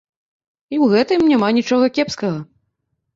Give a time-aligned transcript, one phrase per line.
[0.73, 2.39] І ў гэтым няма нічога кепскага.